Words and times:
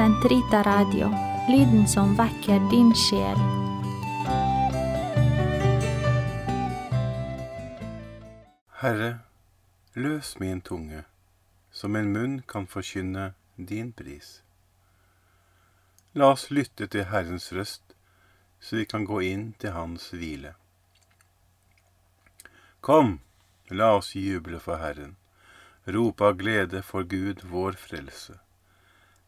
Sentrita 0.00 0.62
Radio, 0.62 1.10
lyden 1.48 1.88
som 1.88 2.14
vekker 2.16 2.70
din 2.70 2.94
sjel. 2.96 3.36
Herre, 8.80 9.10
løs 9.92 10.38
min 10.40 10.64
tunge, 10.64 11.04
som 11.70 12.00
en 12.00 12.08
munn 12.16 12.40
kan 12.48 12.64
forkynne 12.64 13.34
din 13.56 13.92
pris. 13.92 14.40
La 16.16 16.32
oss 16.32 16.48
lytte 16.48 16.88
til 16.88 17.04
Herrens 17.12 17.52
røst, 17.52 17.92
så 18.56 18.80
vi 18.80 18.88
kan 18.88 19.04
gå 19.04 19.20
inn 19.20 19.50
til 19.60 19.76
Hans 19.76 20.14
hvile. 20.16 20.56
Kom, 22.80 23.18
la 23.68 23.98
oss 24.00 24.14
juble 24.16 24.64
for 24.64 24.80
Herren, 24.80 25.18
rope 25.84 26.24
av 26.24 26.40
glede 26.40 26.80
for 26.80 27.04
Gud 27.04 27.44
vår 27.44 27.76
frelse. 27.76 28.40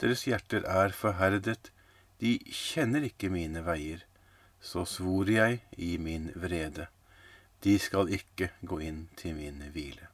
deres 0.00 0.24
hjerter 0.28 0.66
er 0.68 0.96
forherdet, 0.96 1.70
de 2.20 2.38
kjenner 2.48 3.04
ikke 3.06 3.30
mine 3.30 3.64
veier. 3.66 4.02
Så 4.64 4.86
svor 4.88 5.28
jeg 5.28 5.60
i 5.76 5.96
min 6.00 6.30
vrede 6.34 6.88
de 7.64 7.78
skal 7.80 8.10
ikke 8.12 8.50
gå 8.68 8.78
inn 8.84 9.06
til 9.16 9.36
min 9.38 9.62
hvile. 9.72 10.10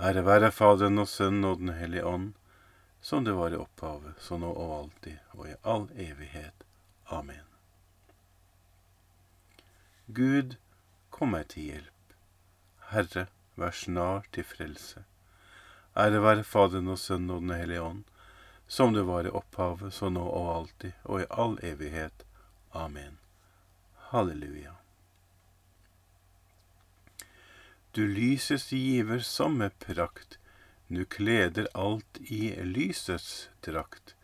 Ære 0.00 0.24
være 0.24 0.52
Faderen 0.54 1.02
og 1.02 1.08
Sønnen 1.08 1.44
og 1.44 1.58
Den 1.60 1.74
hellige 1.76 2.06
ånd, 2.08 2.32
som 3.04 3.24
det 3.24 3.34
var 3.36 3.52
i 3.52 3.60
opphavet, 3.60 4.14
så 4.18 4.38
nå 4.40 4.48
og 4.48 4.72
alltid 4.78 5.18
og 5.36 5.50
i 5.50 5.56
all 5.68 5.88
evighet. 5.92 6.64
Amen. 7.12 7.44
Gud, 10.08 10.56
kom 11.10 11.34
meg 11.36 11.50
til 11.52 11.68
hjelp. 11.68 12.16
Herre, 12.92 13.26
vær 13.60 13.76
snar 13.76 14.24
til 14.32 14.48
frelse. 14.48 15.04
Ære 15.96 16.22
være 16.24 16.48
Faderen 16.48 16.88
og 16.88 16.98
Sønnen 16.98 17.36
og 17.36 17.44
Den 17.44 17.56
hellige 17.58 17.82
ånd, 17.82 18.04
som 18.72 18.92
det 18.92 19.02
var 19.02 19.26
i 19.26 19.30
opphavet, 19.30 19.92
så 19.94 20.08
nå 20.08 20.22
og 20.24 20.46
alltid 20.50 20.92
og 21.04 21.20
i 21.20 21.24
all 21.28 21.58
evighet. 21.60 22.22
Amen. 22.72 23.18
Halleluja. 24.12 24.78
Du 27.92 28.06
lysets 28.08 28.70
giver 28.72 29.20
som 29.28 29.58
med 29.60 29.76
prakt, 29.78 30.38
nu 30.86 31.04
kleder 31.04 31.68
alt 31.74 32.20
i 32.20 32.54
lysets 32.64 33.50
drakt, 33.60 34.14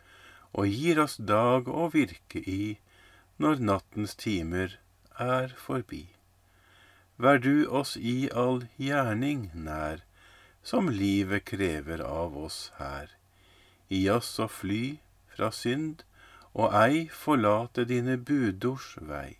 og 0.57 0.65
gir 0.65 1.03
oss 1.05 1.19
dag 1.21 1.69
å 1.69 1.91
virke 1.93 2.41
i 2.41 2.79
når 3.37 3.61
nattens 3.69 4.17
timer 4.17 4.79
er 5.27 5.53
forbi. 5.67 6.07
Vær 7.21 7.37
du 7.45 7.69
oss 7.83 7.93
i 8.01 8.17
all 8.33 8.65
gjerning 8.81 9.51
nær, 9.53 10.01
som 10.65 10.89
livet 10.89 11.45
krever 11.53 12.01
av 12.01 12.33
oss 12.47 12.61
her. 12.81 13.18
Gi 13.89 14.03
oss 14.13 14.31
å 14.39 14.47
fly 14.47 14.99
fra 15.33 15.49
synd, 15.55 16.03
og 16.53 16.73
ei 16.73 17.07
forlate 17.13 17.85
dine 17.89 18.17
budords 18.17 18.95
vei. 19.11 19.37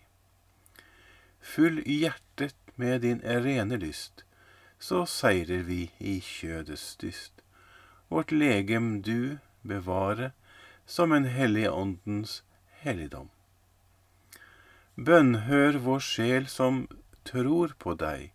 Fyll 1.41 1.81
hjertet 1.85 2.57
med 2.75 3.01
din 3.05 3.21
rene 3.45 3.77
lyst, 3.81 4.23
så 4.79 5.05
seirer 5.05 5.65
vi 5.67 5.89
i 5.99 6.19
kjødets 6.23 6.95
dyst. 7.01 7.41
Vårt 8.09 8.31
legem 8.31 9.01
du 9.01 9.37
bevare 9.61 10.31
som 10.85 11.11
en 11.13 11.27
hellig 11.29 11.67
åndens 11.69 12.41
helligdom. 12.81 13.29
Bønnhør 14.95 15.77
vår 15.85 16.01
sjel 16.03 16.47
som 16.51 16.87
tror 17.27 17.75
på 17.79 17.93
deg, 17.99 18.31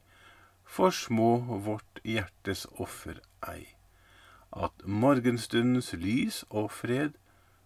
for 0.65 0.95
små 0.95 1.33
vårt 1.67 2.01
hjertes 2.05 2.67
offer 2.81 3.19
ei. 3.49 3.74
At 4.55 4.87
morgenstundens 4.87 5.93
lys 5.99 6.45
og 6.51 6.71
fred 6.71 7.19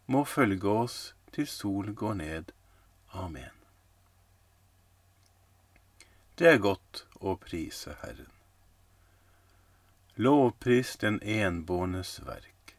må 0.06 0.24
følge 0.24 0.68
oss 0.72 0.98
til 1.36 1.46
sol 1.46 1.92
går 1.92 2.14
ned. 2.22 2.52
Amen. 3.12 3.52
Det 6.38 6.48
er 6.48 6.60
godt 6.64 7.04
å 7.20 7.34
prise 7.36 7.96
Herren. 8.00 8.32
Lovpris 10.16 10.96
den 11.02 11.20
enbårnes 11.22 12.20
verk. 12.26 12.74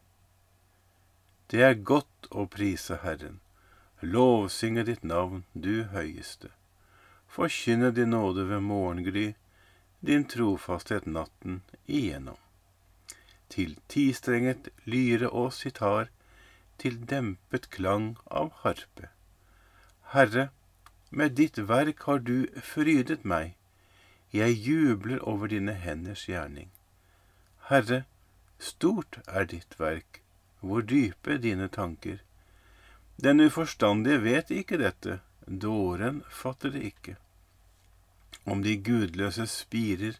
Det 1.50 1.62
er 1.66 1.78
godt 1.92 2.28
å 2.30 2.46
prise 2.50 2.98
Herren, 3.02 3.40
lovsynge 4.00 4.84
ditt 4.88 5.04
navn, 5.04 5.44
du 5.54 5.84
høyeste. 5.94 6.50
Forkynne 7.30 7.90
din 7.94 8.12
nåde 8.14 8.44
ved 8.50 8.62
morgengry, 8.66 9.26
din 10.00 10.24
trofasthet 10.24 11.06
natten 11.06 11.62
igjennom. 11.86 12.38
Til 13.50 13.76
tistrenget 13.88 14.70
lyre 14.86 15.30
og 15.30 15.52
sitar, 15.52 16.08
til 16.78 16.96
dempet 17.10 17.68
klang 17.74 18.14
av 18.30 18.52
harpe. 18.62 19.10
Herre, 20.14 20.48
med 21.10 21.34
ditt 21.38 21.58
verk 21.68 22.06
har 22.06 22.22
du 22.22 22.46
frydet 22.62 23.24
meg. 23.24 23.56
Jeg 24.32 24.54
jubler 24.54 25.18
over 25.26 25.50
dine 25.50 25.74
henders 25.74 26.24
gjerning. 26.30 26.70
Herre, 27.70 28.04
stort 28.58 29.18
er 29.26 29.48
ditt 29.50 29.74
verk, 29.80 30.22
hvor 30.60 30.86
dype 30.86 31.38
dine 31.42 31.68
tanker. 31.68 32.20
Den 33.22 33.42
uforstandige 33.44 34.22
vet 34.22 34.50
ikke 34.54 34.78
dette, 34.80 35.18
dåren 35.46 36.22
fatter 36.30 36.70
det 36.70 36.84
ikke. 36.92 37.16
Om 38.46 38.62
de 38.62 38.76
gudløse 38.80 39.46
spirer 39.50 40.16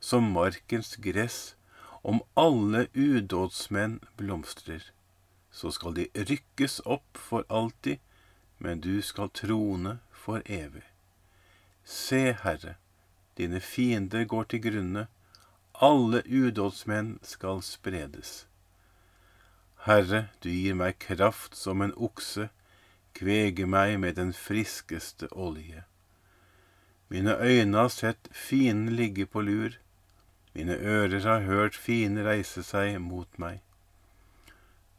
som 0.00 0.32
markens 0.34 0.96
gress, 0.96 1.54
om 2.02 2.22
alle 2.34 2.86
udådsmenn 2.94 4.00
blomstrer, 4.16 4.82
så 5.50 5.70
skal 5.70 5.94
de 5.94 6.06
rykkes 6.14 6.80
opp 6.84 7.18
for 7.18 7.44
alltid, 7.48 7.98
men 8.58 8.80
du 8.80 9.02
skal 9.02 9.30
trone 9.34 9.98
for 10.12 10.42
evig. 10.46 10.84
Se, 11.84 12.32
Herre, 12.42 12.76
dine 13.36 13.60
fiender 13.60 14.24
går 14.24 14.44
til 14.44 14.62
grunne, 14.62 15.06
alle 15.74 16.22
udådsmenn 16.26 17.18
skal 17.22 17.62
spredes. 17.62 18.46
Herre, 19.86 20.28
du 20.44 20.50
gir 20.52 20.76
meg 20.76 20.98
kraft 21.00 21.56
som 21.56 21.80
en 21.80 21.94
okse, 21.96 22.50
kvege 23.16 23.66
meg 23.66 23.96
med 24.00 24.18
den 24.20 24.32
friskeste 24.36 25.30
olje. 25.32 25.84
Mine 27.08 27.36
øyne 27.40 27.76
har 27.76 27.88
sett 27.88 28.28
fienden 28.30 28.94
ligge 28.96 29.26
på 29.26 29.40
lur, 29.40 29.72
mine 30.60 30.76
ører 30.76 31.20
har 31.24 31.40
hørt 31.48 31.76
fine 31.76 32.20
reise 32.26 32.60
seg 32.66 32.98
mot 33.00 33.38
meg. 33.40 33.60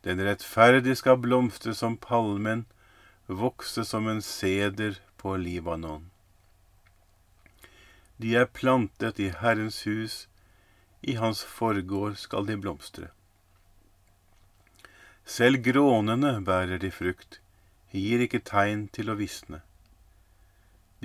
Den 0.02 0.22
rettferdige 0.26 0.98
skal 0.98 1.20
blomstre 1.22 1.76
som 1.78 2.00
palmen, 2.02 2.64
vokse 3.28 3.86
som 3.86 4.08
en 4.10 4.24
seder 4.26 4.98
på 5.22 5.36
Libanon. 5.38 6.08
De 8.18 8.34
er 8.36 8.50
plantet 8.50 9.22
i 9.22 9.30
Herrens 9.30 9.84
hus, 9.86 10.16
i 11.02 11.14
hans 11.22 11.44
forgård 11.46 12.18
skal 12.18 12.50
de 12.50 12.58
blomstre. 12.58 13.12
Selv 15.26 15.62
grånene 15.62 16.34
bærer 16.42 16.82
de 16.82 16.90
frukt, 16.90 17.38
gir 17.94 18.26
ikke 18.26 18.42
tegn 18.50 18.88
til 18.90 19.14
å 19.14 19.20
visne. 19.22 19.62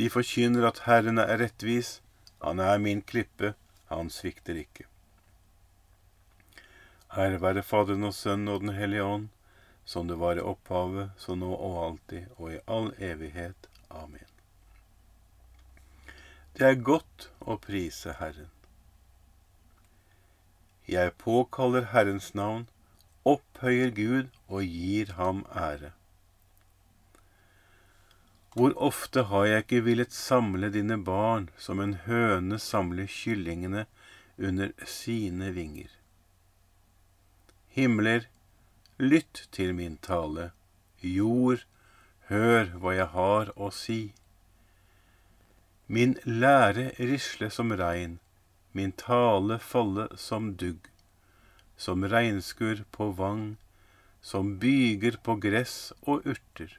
De 0.00 0.08
forkynner 0.12 0.64
at 0.68 0.84
Herren 0.88 1.20
er 1.20 1.36
rettvis, 1.44 1.98
han 2.40 2.60
er 2.60 2.80
min 2.80 3.04
klippe, 3.04 3.52
han 3.90 4.10
svikter 4.10 4.58
ikke. 4.60 4.86
Her 7.16 7.38
være 7.40 7.62
Faderen 7.62 8.04
og 8.08 8.14
Sønnen 8.14 8.52
og 8.52 8.60
Den 8.64 8.74
hellige 8.76 9.04
ånd, 9.04 9.28
som 9.84 10.08
det 10.08 10.18
var 10.18 10.36
i 10.36 10.42
opphavet, 10.42 11.12
så 11.16 11.36
nå 11.38 11.52
og 11.54 11.76
alltid 11.84 12.26
og 12.36 12.56
i 12.56 12.62
all 12.66 12.90
evighet. 12.98 13.68
Amen. 13.90 14.26
Det 16.58 16.66
er 16.66 16.82
godt 16.82 17.28
å 17.40 17.58
prise 17.62 18.16
Herren. 18.18 18.50
Jeg 20.88 21.14
påkaller 21.18 21.90
Herrens 21.92 22.32
navn, 22.34 22.66
opphøyer 23.26 23.90
Gud 23.94 24.28
og 24.48 24.62
gir 24.62 25.12
ham 25.18 25.44
ære. 25.50 25.92
Hvor 28.56 28.72
ofte 28.80 29.26
har 29.28 29.44
jeg 29.44 29.62
ikke 29.64 29.82
villet 29.84 30.12
samle 30.16 30.70
dine 30.72 30.96
barn 31.04 31.50
som 31.60 31.80
en 31.84 31.90
høne 32.06 32.56
samler 32.56 33.04
kyllingene 33.04 33.82
under 34.38 34.70
sine 34.88 35.50
vinger. 35.52 35.90
Himler, 37.76 38.24
lytt 38.96 39.42
til 39.52 39.74
min 39.76 39.98
tale, 40.00 40.46
jord, 41.04 41.66
hør 42.30 42.72
hva 42.80 42.94
jeg 42.96 43.08
har 43.12 43.52
å 43.60 43.68
si. 43.68 43.98
Min 45.86 46.16
lære 46.24 46.86
risle 47.12 47.52
som 47.52 47.76
regn, 47.76 48.16
min 48.72 48.96
tale 49.04 49.60
falle 49.60 50.08
som 50.16 50.54
dugg, 50.64 50.88
som 51.76 52.08
regnskur 52.08 52.86
på 52.96 53.12
vang, 53.20 53.44
som 54.24 54.56
byger 54.64 55.20
på 55.20 55.36
gress 55.44 55.92
og 56.08 56.24
urter. 56.24 56.72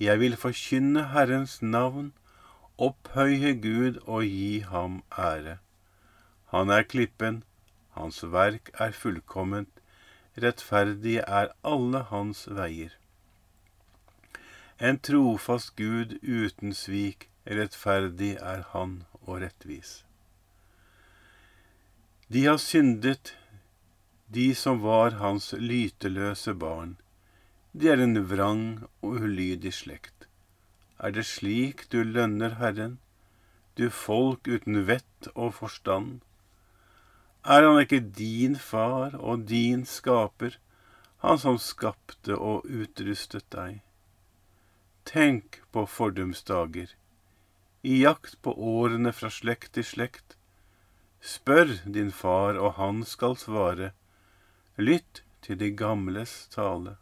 Jeg 0.00 0.20
vil 0.20 0.36
forkynne 0.40 1.02
Herrens 1.12 1.58
navn, 1.62 2.12
opphøye 2.80 3.52
Gud 3.60 3.98
og 4.06 4.22
gi 4.24 4.62
ham 4.64 5.02
ære. 5.12 5.58
Han 6.54 6.70
er 6.72 6.86
klippen, 6.88 7.42
hans 7.92 8.22
verk 8.32 8.70
er 8.80 8.96
fullkomment, 8.96 9.82
rettferdige 10.40 11.26
er 11.40 11.52
alle 11.64 12.00
hans 12.08 12.46
veier. 12.48 12.94
En 14.80 14.96
trofast 15.04 15.74
Gud 15.76 16.16
uten 16.24 16.72
svik, 16.72 17.28
rettferdig 17.44 18.38
er 18.40 18.64
han 18.72 19.02
og 19.20 19.42
rettvis. 19.44 20.06
De 22.32 22.46
har 22.46 22.56
syndet, 22.56 23.34
de 24.32 24.54
som 24.54 24.80
var 24.80 25.20
hans 25.20 25.52
lyteløse 25.52 26.54
barn. 26.54 26.96
De 27.72 27.86
er 27.86 28.00
en 28.02 28.18
vrang 28.26 28.64
og 28.98 29.20
ulydig 29.22 29.70
slekt. 29.76 30.26
Er 30.98 31.12
det 31.14 31.22
slik 31.28 31.84
du 31.92 32.00
lønner 32.02 32.56
Herren, 32.58 32.96
du 33.78 33.86
folk 33.94 34.48
uten 34.50 34.80
vett 34.88 35.28
og 35.36 35.54
forstand? 35.54 36.16
Er 37.46 37.62
han 37.62 37.78
ikke 37.78 38.00
din 38.02 38.56
far 38.58 39.14
og 39.14 39.44
din 39.46 39.84
skaper, 39.86 40.56
han 41.22 41.38
som 41.38 41.60
skapte 41.62 42.34
og 42.34 42.66
utrustet 42.66 43.46
deg? 43.54 43.78
Tenk 45.06 45.60
på 45.70 45.84
fordumsdager, 45.86 46.90
i 47.86 48.00
jakt 48.02 48.34
på 48.42 48.50
årene 48.50 49.12
fra 49.14 49.30
slekt 49.30 49.76
til 49.78 49.86
slekt. 49.86 50.34
Spør 51.22 51.70
din 51.86 52.10
far, 52.10 52.58
og 52.58 52.74
han 52.82 53.04
skal 53.06 53.38
svare. 53.38 53.92
Lytt 54.76 55.22
til 55.46 55.60
de 55.62 55.70
gamles 55.70 56.34
tale 56.50 56.96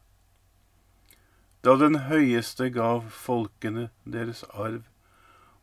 da 1.62 1.74
den 1.76 1.98
høyeste 2.06 2.68
gav 2.74 3.08
folkene 3.10 3.88
deres 4.04 4.44
arv 4.52 4.84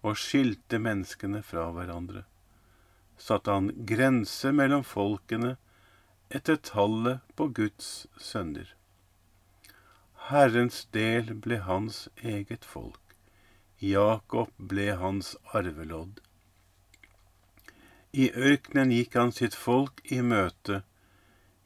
og 0.06 0.18
skilte 0.19 0.80
menneskene 0.81 1.42
fra 1.45 1.69
hverandre, 1.75 2.25
satte 3.18 3.53
han 3.56 3.71
grense 3.89 4.51
mellom 4.51 4.83
folkene 4.86 5.56
etter 6.30 6.59
tallet 6.69 7.24
på 7.36 7.47
Guds 7.59 8.07
sønner. 8.19 8.68
Herrens 10.30 10.83
del 10.94 11.31
ble 11.42 11.62
hans 11.68 12.07
eget 12.21 12.65
folk, 12.65 13.01
Jakob 13.80 14.51
ble 14.57 14.92
hans 15.00 15.36
arvelodd. 15.53 16.19
I 18.15 18.30
ørkenen 18.31 18.94
gikk 18.95 19.18
han 19.19 19.33
sitt 19.36 19.56
folk 19.59 20.01
i 20.12 20.21
møte, 20.24 20.81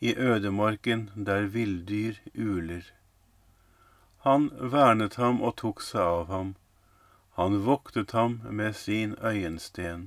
i 0.02 0.16
ødemarken 0.16 1.10
der 1.16 1.50
villdyr 1.54 2.18
uler. 2.36 2.84
Han 4.30 4.52
vernet 4.72 5.16
ham 5.18 5.40
og 5.42 5.56
tok 5.58 5.80
seg 5.82 6.06
av 6.06 6.28
ham. 6.30 6.50
Han 7.34 7.62
voktet 7.66 8.12
ham 8.14 8.36
med 8.58 8.76
sin 8.78 9.16
øyensten. 9.26 10.04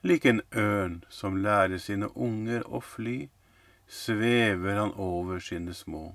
Lik 0.00 0.24
en 0.24 0.40
ørn 0.56 0.94
som 1.12 1.36
lærer 1.44 1.82
sine 1.84 2.08
unger 2.16 2.62
å 2.64 2.80
fly, 2.80 3.16
svever 3.86 4.78
han 4.80 4.94
over 4.96 5.42
sine 5.44 5.74
små. 5.76 6.14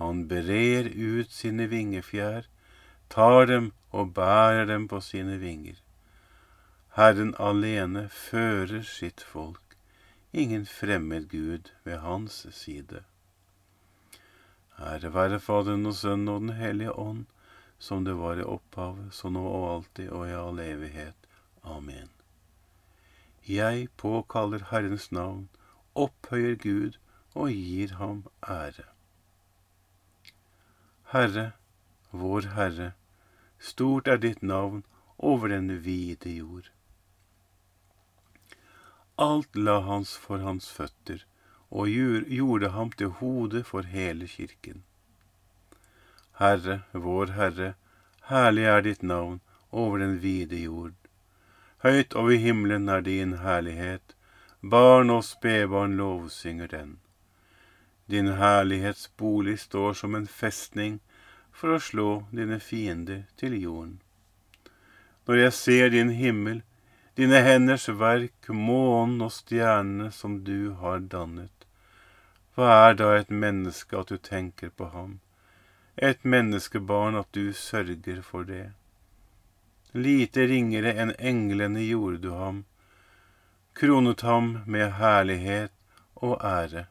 Han 0.00 0.26
brer 0.28 0.90
ut 0.92 1.32
sine 1.32 1.70
vingefjær, 1.72 2.44
tar 3.08 3.48
dem 3.48 3.70
og 3.88 4.12
bærer 4.18 4.68
dem 4.68 4.84
på 4.92 5.00
sine 5.00 5.38
vinger. 5.40 5.78
Herren 6.98 7.32
alene 7.40 8.04
fører 8.12 8.84
sitt 8.84 9.24
folk, 9.32 9.78
ingen 10.32 10.68
fremmed 10.68 11.32
Gud 11.32 11.72
ved 11.88 12.04
hans 12.04 12.42
side. 12.52 13.00
Ære 14.82 15.12
være 15.14 15.38
Faderen 15.40 15.86
og 15.86 15.94
Sønnen 15.94 16.28
og 16.28 16.40
Den 16.40 16.56
hellige 16.58 16.92
ånd, 16.98 17.26
som 17.78 18.04
det 18.04 18.16
var 18.18 18.38
i 18.38 18.46
opphavet, 18.46 19.14
så 19.14 19.30
nå 19.30 19.42
og 19.46 19.68
alltid 19.74 20.10
og 20.10 20.26
i 20.28 20.34
all 20.34 20.58
evighet. 20.62 21.28
Amen. 21.62 22.10
Jeg 23.48 23.88
påkaller 23.96 24.66
Herrens 24.70 25.12
navn, 25.12 25.48
opphøyer 25.94 26.54
Gud 26.54 26.98
og 27.34 27.50
gir 27.50 27.94
ham 27.98 28.24
ære. 28.42 28.86
Herre, 31.12 31.52
vår 32.10 32.46
Herre, 32.56 32.92
stort 33.58 34.08
er 34.08 34.16
ditt 34.16 34.42
navn 34.42 34.84
over 35.18 35.48
den 35.48 35.68
vide 35.84 36.30
jord. 36.36 36.70
Alt 39.18 39.56
la 39.56 39.80
hans 39.86 40.16
for 40.16 40.42
hans 40.42 40.70
føtter, 40.72 41.26
og 41.72 41.88
gjorde 41.88 42.68
ham 42.76 42.90
til 42.92 43.08
hode 43.20 43.64
for 43.64 43.88
hele 43.88 44.28
kirken. 44.28 44.82
Herre, 46.38 46.82
vår 46.92 47.32
Herre, 47.36 47.74
herlig 48.28 48.66
er 48.68 48.82
ditt 48.84 49.02
navn 49.02 49.40
over 49.70 49.98
den 49.98 50.18
vide 50.20 50.58
jord. 50.60 50.92
Høyt 51.82 52.14
over 52.14 52.36
himmelen 52.36 52.88
er 52.88 53.00
din 53.00 53.38
herlighet, 53.40 54.14
barn 54.60 55.10
og 55.10 55.24
spedbarn 55.24 55.96
lovsynger 55.96 56.68
den. 56.68 56.98
Din 58.10 58.28
herlighets 58.36 59.08
bolig 59.16 59.58
står 59.60 59.94
som 59.94 60.14
en 60.14 60.28
festning 60.28 61.00
for 61.52 61.72
å 61.72 61.80
slå 61.80 62.10
dine 62.36 62.60
fiender 62.60 63.24
til 63.40 63.56
jorden. 63.56 63.96
Når 65.26 65.40
jeg 65.40 65.52
ser 65.56 65.90
din 65.94 66.10
himmel, 66.10 66.62
dine 67.16 67.40
henders 67.44 67.88
verk, 67.88 68.48
månen 68.48 69.20
og 69.24 69.32
stjernene 69.32 70.10
som 70.12 70.40
du 70.44 70.72
har 70.82 71.00
dannet, 71.00 71.61
hva 72.54 72.72
er 72.86 72.96
da 73.00 73.08
et 73.16 73.30
menneske 73.32 73.96
at 73.96 74.10
du 74.12 74.18
tenker 74.20 74.72
på 74.76 74.90
ham, 74.92 75.12
et 75.96 76.24
menneskebarn 76.24 77.16
at 77.16 77.28
du 77.32 77.52
sørger 77.56 78.20
for 78.26 78.44
det? 78.44 78.72
Lite 79.92 80.44
ringere 80.50 80.92
enn 80.92 81.14
englene 81.18 81.84
gjorde 81.86 82.20
du 82.24 82.30
ham, 82.36 82.64
kronet 83.78 84.24
ham 84.28 84.58
med 84.66 84.98
herlighet 84.98 85.72
og 86.16 86.34
ære. 86.44 86.86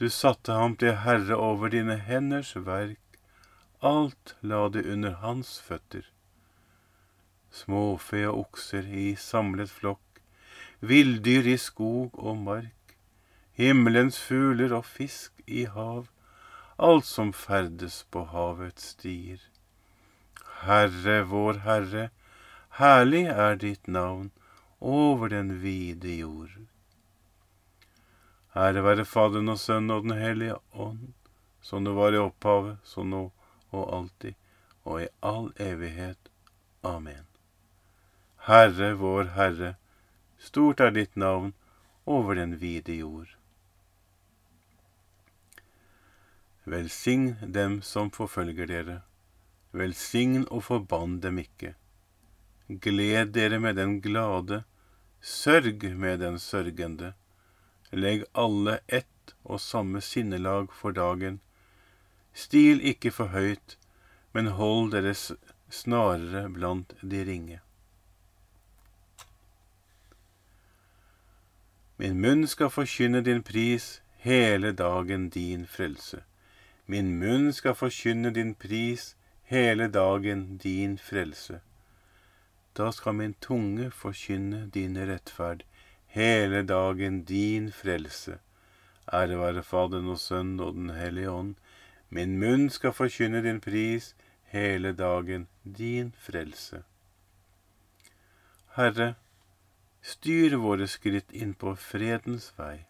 Du 0.00 0.08
satte 0.08 0.52
ham 0.52 0.76
til 0.80 0.96
herre 1.04 1.36
over 1.36 1.72
dine 1.72 1.96
henders 1.96 2.52
verk, 2.56 3.00
alt 3.80 4.36
la 4.40 4.66
det 4.68 4.84
under 4.84 5.16
hans 5.24 5.54
føtter. 5.64 6.04
Småfe 7.50 8.26
og 8.28 8.44
okser 8.44 8.84
i 8.84 9.14
samlet 9.16 9.72
flokk, 9.72 10.20
villdyr 10.80 11.48
i 11.54 11.56
skog 11.60 12.16
og 12.20 12.36
mark 12.36 12.79
himmelens 13.60 14.16
fugler 14.18 14.72
og 14.72 14.86
fisk 14.88 15.42
i 15.46 15.66
hav, 15.68 16.06
alt 16.80 17.04
som 17.04 17.32
ferdes 17.36 18.02
på 18.10 18.24
havets 18.32 18.94
stier. 18.94 19.40
Herre, 20.62 21.20
vår 21.28 21.60
Herre, 21.66 22.04
herlig 22.80 23.26
er 23.28 23.58
ditt 23.60 23.88
navn 23.88 24.30
over 24.80 25.28
den 25.28 25.58
vide 25.60 26.14
jord. 26.22 26.54
Ære 28.56 28.82
være 28.82 29.04
Faderen 29.04 29.52
og 29.52 29.58
Sønnen 29.60 29.92
og 29.94 30.08
Den 30.08 30.16
hellige 30.18 30.56
ånd, 30.72 31.12
som 31.60 31.84
det 31.84 31.92
var 31.94 32.16
i 32.16 32.22
opphavet, 32.22 32.78
så 32.82 33.04
nå 33.04 33.26
og 33.70 33.92
alltid, 33.96 34.34
og 34.84 35.02
i 35.02 35.08
all 35.22 35.52
evighet. 35.60 36.32
Amen. 36.82 37.28
Herre, 38.48 38.94
vår 38.96 39.34
Herre, 39.36 39.74
stort 40.38 40.80
er 40.80 40.96
ditt 40.96 41.16
navn 41.16 41.52
over 42.06 42.40
den 42.40 42.56
vide 42.60 42.96
jord. 42.96 43.36
Velsign 46.64 47.36
dem 47.42 47.80
som 47.82 48.10
forfølger 48.10 48.66
dere. 48.68 48.96
Velsign 49.72 50.44
og 50.50 50.64
forbann 50.66 51.20
dem 51.20 51.38
ikke. 51.40 51.74
Gled 52.68 53.32
dere 53.34 53.58
med 53.58 53.76
den 53.76 54.00
glade, 54.00 54.64
sørg 55.20 55.84
med 55.96 56.20
den 56.20 56.38
sørgende. 56.38 57.14
Legg 57.92 58.24
alle 58.34 58.78
ett 58.88 59.34
og 59.44 59.60
samme 59.60 60.00
sinnelag 60.00 60.70
for 60.72 60.92
dagen. 60.92 61.40
Stil 62.34 62.80
ikke 62.86 63.10
for 63.10 63.32
høyt, 63.34 63.76
men 64.32 64.52
hold 64.54 64.92
deres 64.92 65.32
snarere 65.70 66.48
blant 66.48 66.94
de 67.02 67.24
ringe. 67.24 67.60
Min 72.00 72.20
munn 72.20 72.46
skal 72.48 72.70
forkynne 72.72 73.20
din 73.20 73.42
pris 73.42 74.00
hele 74.24 74.72
dagen 74.72 75.28
din 75.28 75.66
frelse. 75.66 76.22
Min 76.90 77.10
munn 77.20 77.52
skal 77.54 77.76
forkynne 77.78 78.30
din 78.34 78.54
pris 78.54 79.02
hele 79.46 79.86
dagen 79.94 80.56
din 80.62 80.96
frelse. 80.98 81.60
Da 82.74 82.90
skal 82.90 83.14
min 83.14 83.34
tunge 83.46 83.90
forkynne 83.90 84.64
din 84.74 84.96
rettferd, 85.10 85.62
hele 86.06 86.62
dagen 86.62 87.22
din 87.24 87.70
frelse. 87.72 88.40
Ære 89.12 89.38
være 89.38 89.62
Faderen 89.62 90.10
og 90.10 90.18
Sønnen 90.18 90.60
og 90.60 90.74
Den 90.74 90.90
hellige 90.90 91.30
ånd. 91.30 91.54
Min 92.08 92.38
munn 92.42 92.66
skal 92.70 92.92
forkynne 92.92 93.42
din 93.46 93.60
pris, 93.60 94.14
hele 94.50 94.92
dagen 94.92 95.46
din 95.62 96.14
frelse. 96.18 96.82
Herre, 98.74 99.14
styr 100.02 100.58
våre 100.58 100.90
skritt 100.90 101.30
inn 101.30 101.54
på 101.54 101.74
fredens 101.78 102.50
vei. 102.58 102.89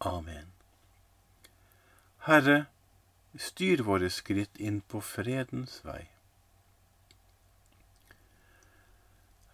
Amen. 0.00 0.46
Herre, 2.24 2.64
styr 3.36 3.82
våre 3.84 4.08
skritt 4.10 4.56
inn 4.56 4.80
på 4.80 5.00
fredens 5.04 5.80
vei. 5.84 6.06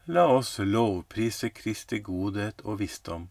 La 0.06 0.28
oss 0.30 0.52
lovprise 0.62 1.50
Kristi 1.50 1.98
godhet 1.98 2.62
og 2.62 2.78
visdom, 2.78 3.28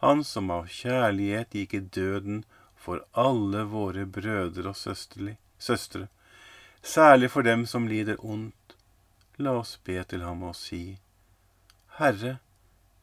Han 0.00 0.24
som 0.24 0.50
av 0.50 0.68
kjærlighet 0.72 1.54
gikk 1.56 1.74
i 1.74 1.80
døden 1.96 2.44
for 2.76 3.04
alle 3.12 3.64
våre 3.68 4.04
brødre 4.06 4.72
og 4.72 4.76
søstre, 4.76 6.06
særlig 6.82 7.30
for 7.30 7.42
dem 7.42 7.66
som 7.66 7.88
lider 7.88 8.20
ondt. 8.24 8.76
La 9.36 9.56
oss 9.60 9.76
be 9.84 9.96
til 10.04 10.24
ham 10.24 10.42
og 10.42 10.56
si, 10.56 10.98
Herre, 11.96 12.38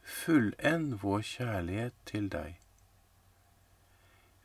fullend 0.02 0.98
vår 1.02 1.22
kjærlighet 1.22 1.94
til 2.06 2.30
deg. 2.30 2.58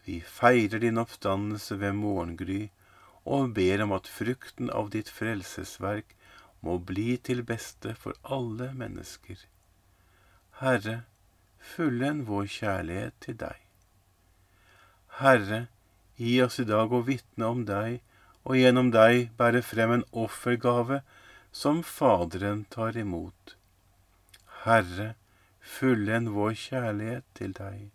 Vi 0.06 0.20
feirer 0.22 0.80
din 0.84 1.00
oppstandelse 1.00 1.80
ved 1.80 1.96
morgengry 1.96 2.68
og 3.24 3.54
ber 3.56 3.84
om 3.86 3.94
at 3.96 4.10
frukten 4.12 4.70
av 4.70 4.92
ditt 4.96 5.10
frelsesverk 5.10 6.16
må 6.64 6.78
bli 6.92 7.16
til 7.18 7.44
beste 7.48 7.94
for 8.00 8.16
alle 8.24 8.72
mennesker. 8.76 9.38
Herre, 10.60 11.04
fullend 11.74 12.26
vår 12.28 12.50
kjærlighet 12.58 13.16
til 13.24 13.40
deg. 13.40 13.60
Herre, 15.20 15.68
gi 16.20 16.36
oss 16.44 16.60
i 16.60 16.68
dag 16.68 16.92
å 16.92 17.04
vitne 17.08 17.50
om 17.56 17.64
deg, 17.68 18.02
og 18.44 18.60
gjennom 18.60 18.92
deg 18.92 19.32
bære 19.40 19.64
frem 19.64 19.98
en 19.98 20.08
offergave 20.12 21.00
som 21.56 21.84
Faderen 21.88 22.66
tar 22.76 22.98
imot. 23.00 23.56
Herre, 24.64 25.14
fullend 25.60 26.34
vår 26.36 26.58
kjærlighet 26.60 27.28
til 27.40 27.56
deg. 27.56 27.92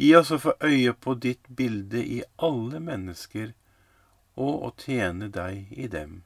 Gi 0.00 0.14
oss 0.16 0.30
å 0.32 0.38
få 0.40 0.52
øye 0.64 0.92
på 0.96 1.12
ditt 1.20 1.48
bilde 1.56 2.00
i 2.00 2.22
alle 2.48 2.78
mennesker, 2.80 3.50
og 4.40 4.62
å 4.66 4.70
tjene 4.80 5.28
deg 5.34 5.74
i 5.76 5.88
dem. 5.92 6.22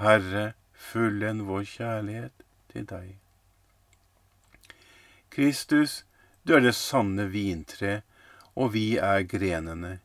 Herre, 0.00 0.50
fullend 0.88 1.46
vår 1.48 1.64
kjærlighet 1.70 2.44
til 2.74 2.84
deg. 2.90 3.14
Kristus, 5.32 6.02
du 6.44 6.52
er 6.58 6.66
det 6.66 6.74
sanne 6.76 7.30
vintre, 7.32 8.02
og 8.52 8.74
vi 8.76 8.84
er 9.00 9.24
grenene. 9.32 9.96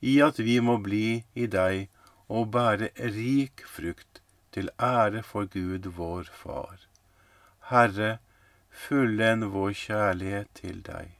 I 0.00 0.16
at 0.24 0.40
vi 0.40 0.56
må 0.64 0.78
bli 0.80 1.20
i 1.36 1.46
deg 1.58 1.90
og 2.32 2.54
bære 2.56 2.88
rik 3.12 3.68
frukt 3.68 4.24
til 4.56 4.72
ære 4.80 5.20
for 5.28 5.44
Gud 5.44 5.92
vår 6.00 6.32
Far. 6.42 6.88
Herre, 7.68 8.18
fullend 8.70 9.52
vår 9.52 9.76
kjærlighet 9.84 10.54
til 10.64 10.80
deg. 10.88 11.19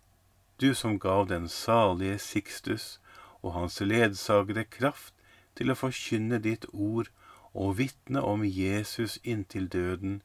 du 0.61 0.75
som 0.75 0.99
gav 0.99 1.27
den 1.27 1.47
salige 1.49 2.19
Sixtus 2.19 2.99
og 3.41 3.53
hans 3.53 3.79
ledsagere 3.81 4.63
kraft 4.63 5.13
til 5.57 5.71
å 5.73 5.77
forkynne 5.77 6.39
ditt 6.43 6.67
ord 6.71 7.09
og 7.53 7.77
vitne 7.79 8.21
om 8.23 8.43
Jesus 8.45 9.17
inntil 9.23 9.67
døden, 9.67 10.21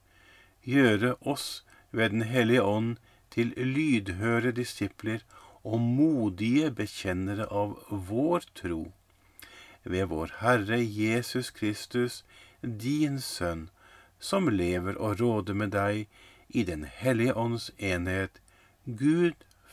gjøre 0.63 1.17
oss 1.21 1.65
ved 1.91 2.11
Den 2.11 2.23
hellige 2.23 2.63
ånd 2.63 2.97
til 3.31 3.55
lydhøre 3.57 4.53
disipler 4.53 5.25
og 5.65 5.81
modige 5.81 6.71
bekjennere 6.71 7.47
av 7.51 7.79
vår 7.91 8.47
tro. 8.55 8.93
Ved 9.85 10.07
vår 10.13 10.35
Herre 10.41 10.79
Jesus 10.79 11.51
Kristus, 11.51 12.25
din 12.63 13.21
Sønn, 13.21 13.69
som 14.19 14.49
lever 14.49 14.97
og 14.97 15.21
råder 15.21 15.55
med 15.55 15.75
deg 15.75 16.07
i 16.49 16.63
Den 16.63 16.85
hellige 16.85 17.35
ånds 17.35 17.71
enhet, 17.79 18.41
Gud 18.87 19.47